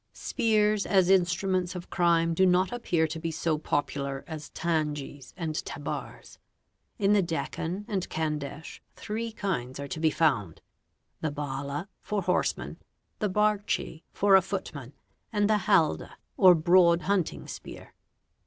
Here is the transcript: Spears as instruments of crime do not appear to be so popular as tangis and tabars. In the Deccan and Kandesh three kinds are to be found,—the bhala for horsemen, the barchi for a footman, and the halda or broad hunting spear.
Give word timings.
Spears 0.13 0.87
as 0.87 1.11
instruments 1.11 1.75
of 1.75 1.91
crime 1.91 2.33
do 2.33 2.43
not 2.43 2.71
appear 2.71 3.05
to 3.05 3.19
be 3.19 3.29
so 3.29 3.59
popular 3.59 4.23
as 4.25 4.49
tangis 4.49 5.31
and 5.37 5.63
tabars. 5.63 6.39
In 6.97 7.13
the 7.13 7.21
Deccan 7.21 7.85
and 7.87 8.09
Kandesh 8.09 8.79
three 8.95 9.31
kinds 9.31 9.79
are 9.79 9.87
to 9.87 9.99
be 9.99 10.09
found,—the 10.09 11.31
bhala 11.33 11.87
for 12.01 12.23
horsemen, 12.23 12.77
the 13.19 13.29
barchi 13.29 14.01
for 14.11 14.35
a 14.35 14.41
footman, 14.41 14.93
and 15.31 15.47
the 15.47 15.59
halda 15.67 16.17
or 16.35 16.55
broad 16.55 17.03
hunting 17.03 17.47
spear. 17.47 17.93